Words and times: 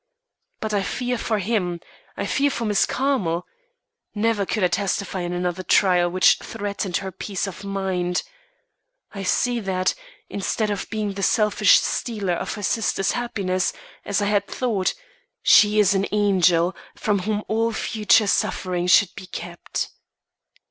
But 0.61 0.73
I 0.73 0.81
fear 0.81 1.15
for 1.15 1.37
him; 1.37 1.79
I 2.17 2.25
fear 2.25 2.49
for 2.49 2.65
Miss 2.65 2.87
Carmel. 2.87 3.45
Never 4.15 4.47
could 4.47 4.63
I 4.63 4.67
testify 4.67 5.19
in 5.19 5.31
another 5.31 5.61
trial 5.61 6.09
which 6.09 6.37
threatened 6.39 6.97
her 6.97 7.11
peace 7.11 7.45
of 7.45 7.63
mind. 7.63 8.23
I 9.11 9.21
see 9.21 9.59
that, 9.59 9.93
instead 10.27 10.71
of 10.71 10.89
being 10.89 11.13
the 11.13 11.21
selfish 11.21 11.79
stealer 11.81 12.33
of 12.33 12.55
her 12.55 12.63
sister's 12.63 13.11
happiness, 13.11 13.73
as 14.03 14.23
I 14.23 14.25
had 14.25 14.47
thought, 14.47 14.95
she 15.43 15.77
is 15.77 15.93
an 15.93 16.07
angel 16.11 16.75
from 16.95 17.19
whom 17.19 17.43
all 17.47 17.71
future 17.71 18.25
suffering 18.25 18.87
should 18.87 19.13
be 19.15 19.27
kept. 19.27 19.89